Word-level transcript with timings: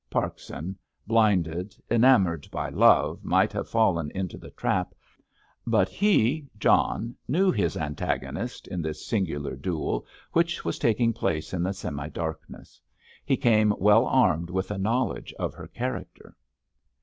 Parkson, 0.09 0.75
blinded, 1.05 1.75
enamoured 1.91 2.49
by 2.49 2.69
love, 2.69 3.23
might 3.23 3.53
have 3.53 3.69
fallen 3.69 4.09
into 4.15 4.35
the 4.35 4.49
trap, 4.49 4.95
but 5.67 5.89
he, 5.89 6.47
John, 6.57 7.15
knew 7.27 7.51
his 7.51 7.77
antagonist 7.77 8.67
in 8.67 8.81
this 8.81 9.05
singular 9.05 9.55
duel 9.55 10.07
which 10.33 10.65
was 10.65 10.79
taking 10.79 11.13
place 11.13 11.53
in 11.53 11.61
the 11.61 11.71
semi 11.73 12.09
darkness. 12.09 12.81
He 13.23 13.37
came 13.37 13.75
well 13.77 14.07
armed 14.07 14.49
with 14.49 14.71
a 14.71 14.79
knowledge 14.79 15.33
of 15.37 15.53
her 15.53 15.67
character. 15.67 16.35